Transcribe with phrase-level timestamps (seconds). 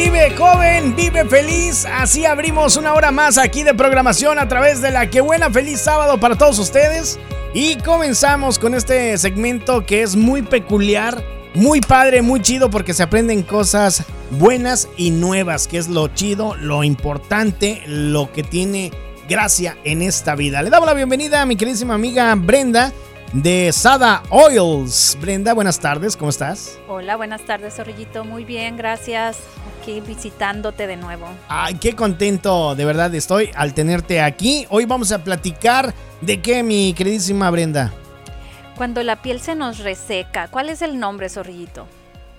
[0.00, 1.84] Vive joven, vive feliz.
[1.84, 5.80] Así abrimos una hora más aquí de programación a través de la que buena feliz
[5.80, 7.18] sábado para todos ustedes.
[7.52, 13.02] Y comenzamos con este segmento que es muy peculiar, muy padre, muy chido porque se
[13.02, 18.92] aprenden cosas buenas y nuevas, que es lo chido, lo importante, lo que tiene
[19.28, 20.62] gracia en esta vida.
[20.62, 22.92] Le damos la bienvenida a mi queridísima amiga Brenda
[23.32, 25.16] de Sada Oils.
[25.20, 26.78] Brenda, buenas tardes, ¿cómo estás?
[26.88, 28.24] Hola, buenas tardes, Zorrillito.
[28.24, 29.38] Muy bien, gracias.
[29.80, 31.26] Aquí visitándote de nuevo.
[31.48, 34.66] Ay, qué contento de verdad estoy al tenerte aquí.
[34.70, 37.92] Hoy vamos a platicar de qué, mi queridísima Brenda.
[38.76, 41.86] Cuando la piel se nos reseca, ¿cuál es el nombre, Zorrillito?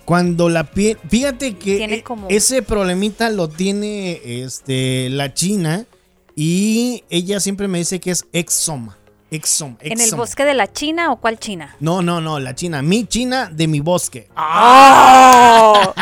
[0.06, 5.86] Cuando la piel, fíjate que e, ese problemita lo tiene este la China
[6.36, 8.99] y ella siempre me dice que es exoma.
[9.32, 11.76] Exom, ¿En el bosque de la China o cuál China?
[11.80, 12.82] No, no, no, la China.
[12.82, 14.28] Mi China de mi bosque.
[14.36, 15.94] ¡Oh!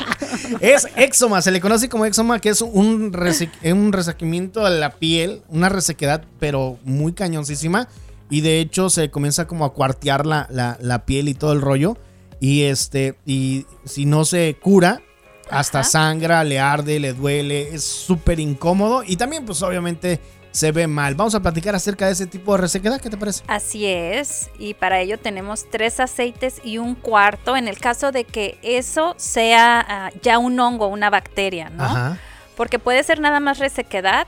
[0.60, 5.42] es exoma, se le conoce como exoma, que es un, un resequimiento de la piel,
[5.48, 7.88] una resequedad, pero muy cañoncísima.
[8.30, 11.98] Y de hecho se comienza como a cuartear la, la, piel y todo el rollo.
[12.40, 15.02] Y este, y si no se cura,
[15.50, 19.02] hasta sangra, le arde, le duele, es súper incómodo.
[19.04, 20.20] Y también, pues obviamente
[20.52, 21.14] se ve mal.
[21.14, 23.42] Vamos a platicar acerca de ese tipo de resequedad, ¿qué te parece?
[23.48, 28.24] Así es, y para ello tenemos tres aceites y un cuarto en el caso de
[28.24, 31.84] que eso sea ah, ya un hongo, una bacteria, ¿no?
[31.84, 32.18] Ajá.
[32.56, 34.26] Porque puede ser nada más resequedad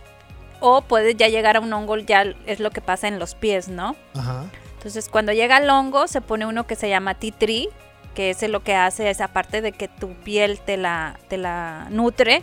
[0.60, 3.68] o puede ya llegar a un hongo, ya es lo que pasa en los pies,
[3.68, 3.94] ¿no?
[4.14, 4.44] Ajá.
[4.78, 7.68] Entonces, cuando llega el hongo, se pone uno que se llama tree,
[8.14, 11.88] que es lo que hace esa parte de que tu piel te la, te la
[11.90, 12.42] nutre,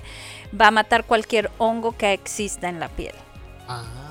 [0.59, 3.15] va a matar cualquier hongo que exista en la piel.
[3.67, 4.01] Ah.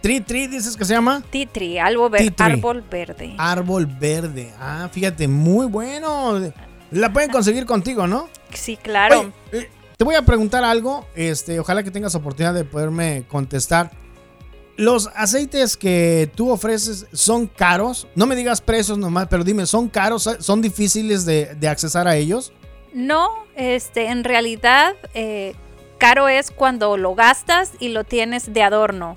[0.00, 1.22] Tri Tri dices que se llama?
[1.30, 3.34] Titri, árbol, árbol verde.
[3.38, 4.52] Árbol verde.
[4.60, 6.52] Ah, fíjate, muy bueno.
[6.90, 8.28] La pueden conseguir contigo, ¿no?
[8.52, 9.32] Sí, claro.
[9.50, 13.90] Eh, te voy a preguntar algo, este, ojalá que tengas oportunidad de poderme contestar.
[14.76, 18.08] ¿Los aceites que tú ofreces son caros?
[18.14, 20.28] No me digas precios nomás, pero dime, ¿son caros?
[20.40, 22.52] ¿Son difíciles de, de accesar a ellos?
[22.92, 25.54] No, este, en realidad eh,
[25.98, 29.16] Caro es cuando lo gastas y lo tienes de adorno.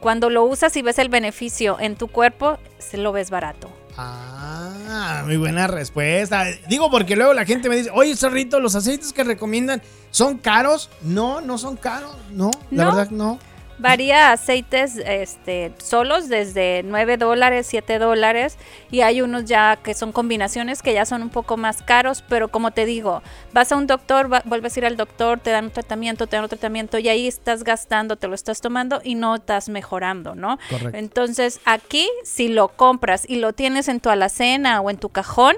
[0.00, 3.70] Cuando lo usas y ves el beneficio en tu cuerpo, se lo ves barato.
[3.96, 6.44] Ah, muy buena respuesta.
[6.68, 10.88] Digo porque luego la gente me dice, oye, Cerrito, los aceites que recomiendan son caros.
[11.02, 12.16] No, no son caros.
[12.30, 13.38] No, la verdad no.
[13.78, 18.58] Varía aceites este, solos desde 9 dólares, 7 dólares
[18.90, 22.48] y hay unos ya que son combinaciones que ya son un poco más caros, pero
[22.48, 23.22] como te digo,
[23.52, 26.44] vas a un doctor, vuelves a ir al doctor, te dan un tratamiento, te dan
[26.44, 30.58] un tratamiento y ahí estás gastando, te lo estás tomando y no estás mejorando, ¿no?
[30.70, 30.98] Correcto.
[30.98, 35.54] Entonces aquí si lo compras y lo tienes en tu alacena o en tu cajón,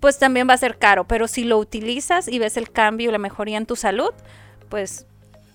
[0.00, 3.12] pues también va a ser caro, pero si lo utilizas y ves el cambio y
[3.12, 4.12] la mejoría en tu salud,
[4.70, 5.06] pues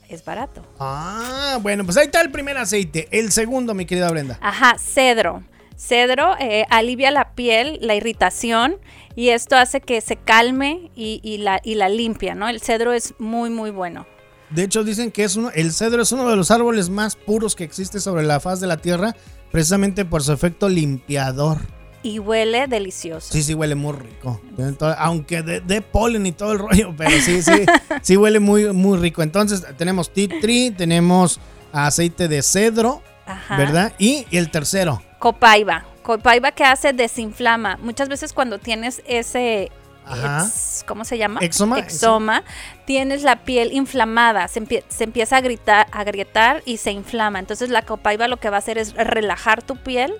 [0.09, 0.61] es barato.
[0.79, 3.07] Ah, bueno, pues ahí está el primer aceite.
[3.11, 4.37] El segundo, mi querida Brenda.
[4.41, 5.43] Ajá, cedro.
[5.77, 8.77] Cedro eh, alivia la piel, la irritación
[9.15, 12.47] y esto hace que se calme y, la, y la limpia, ¿no?
[12.47, 14.05] El cedro es muy, muy bueno.
[14.51, 17.55] De hecho, dicen que es uno, el cedro es uno de los árboles más puros
[17.55, 19.15] que existe sobre la faz de la tierra,
[19.51, 21.59] precisamente por su efecto limpiador
[22.05, 23.33] y huele delicioso.
[23.33, 24.39] Sí, sí, huele muy rico.
[24.99, 27.65] aunque de, polen y todo el rollo, pero sí, sí,
[28.03, 29.23] sí huele muy, muy rico.
[29.23, 31.39] Entonces tenemos tea tree, tenemos
[31.73, 33.01] aceite de cedro,
[33.49, 33.93] ¿verdad?
[33.97, 35.01] Y, el tercero.
[35.17, 35.83] Copaiba.
[36.03, 37.77] Copaiba que hace desinflama.
[37.77, 39.71] Muchas veces cuando tienes ese
[40.85, 41.39] ¿cómo se llama?
[41.41, 41.79] Exoma.
[41.79, 42.43] Exoma.
[42.85, 44.59] Tienes la piel inflamada, se,
[44.99, 47.39] empieza a, gritar, a agrietar y se inflama.
[47.39, 50.13] Entonces la copaiba lo que va a hacer es relajar tu piel,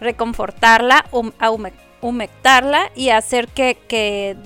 [0.00, 1.04] reconfortarla,
[2.00, 4.36] humectarla y hacer que,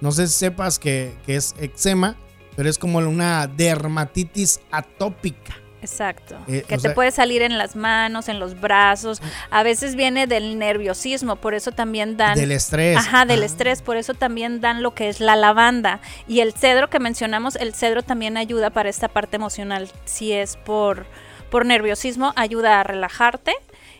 [0.00, 2.16] No sé si sepas que, que es eczema,
[2.56, 5.54] pero es como una dermatitis atópica.
[5.82, 6.36] Exacto.
[6.46, 9.20] Eh, que te puede salir en las manos, en los brazos.
[9.50, 12.36] A veces viene del nerviosismo, por eso también dan.
[12.36, 12.96] Del estrés.
[12.96, 13.46] Ajá, del ah.
[13.46, 16.00] estrés, por eso también dan lo que es la lavanda.
[16.28, 19.90] Y el cedro que mencionamos, el cedro también ayuda para esta parte emocional.
[20.04, 21.06] Si es por,
[21.50, 23.54] por nerviosismo, ayuda a relajarte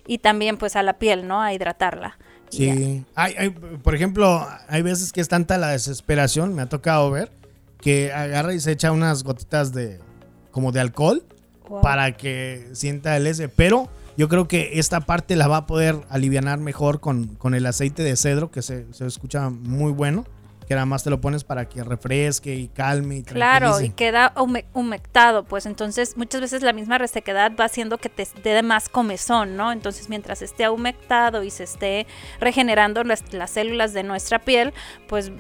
[0.07, 1.41] y también pues a la piel, ¿no?
[1.41, 2.19] A hidratarla.
[2.51, 3.05] Sí.
[3.15, 7.31] Hay, hay, por ejemplo, hay veces que es tanta la desesperación, me ha tocado ver,
[7.81, 10.01] que agarra y se echa unas gotitas de
[10.51, 11.25] como de alcohol
[11.71, 11.81] Wow.
[11.83, 13.49] para que sienta el ese.
[13.49, 17.65] Pero yo creo que esta parte la va a poder aliviar mejor con, con el
[17.65, 20.27] aceite de cedro, que se, se escucha muy bueno.
[20.69, 24.33] Que nada más te lo pones para que refresque y calme y Claro, y queda
[24.37, 28.89] hume- humectado, pues entonces muchas veces la misma resequedad va haciendo que te dé más
[28.89, 29.73] comezón, ¿no?
[29.73, 32.07] Entonces mientras esté humectado y se esté
[32.39, 34.73] regenerando las, las células de nuestra piel,
[35.09, 35.33] pues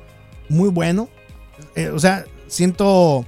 [0.50, 1.10] muy bueno.
[1.76, 3.26] Eh, o sea, siento